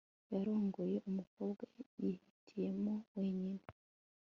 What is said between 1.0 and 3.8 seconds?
umukobwa yihitiyemo wenyine